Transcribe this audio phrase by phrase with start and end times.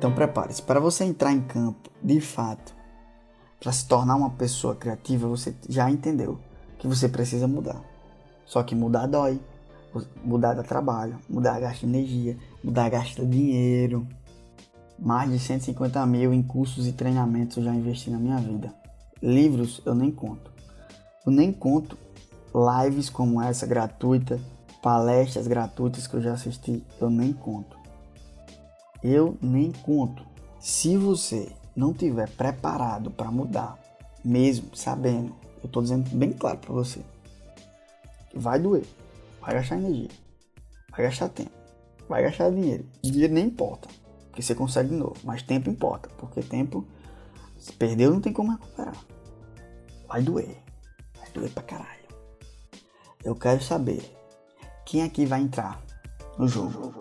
[0.00, 0.62] Então prepare-se.
[0.62, 2.74] Para você entrar em campo, de fato,
[3.60, 6.38] para se tornar uma pessoa criativa, você já entendeu
[6.78, 7.78] que você precisa mudar.
[8.46, 9.38] Só que mudar dói.
[10.24, 14.08] Mudar dá trabalho, mudar gasta energia, mudar gasta dinheiro.
[14.98, 18.72] Mais de 150 mil em cursos e treinamentos eu já investi na minha vida.
[19.22, 20.50] Livros eu nem conto.
[21.26, 21.98] Eu nem conto
[22.54, 24.40] lives como essa gratuita,
[24.80, 27.79] palestras gratuitas que eu já assisti, eu nem conto.
[29.02, 30.24] Eu nem conto.
[30.58, 33.78] Se você não tiver preparado para mudar,
[34.24, 37.00] mesmo sabendo, eu estou dizendo bem claro para você,
[38.34, 38.84] vai doer,
[39.40, 40.10] vai gastar energia,
[40.90, 41.52] vai gastar tempo,
[42.08, 42.86] vai gastar dinheiro.
[43.02, 43.88] Dinheiro nem importa,
[44.26, 46.86] porque você consegue de novo, mas tempo importa, porque tempo
[47.56, 48.96] se perdeu não tem como recuperar.
[50.06, 50.58] Vai doer,
[51.18, 52.00] vai doer pra caralho.
[53.24, 54.02] Eu quero saber
[54.84, 55.80] quem aqui vai entrar
[56.38, 56.99] no jogo.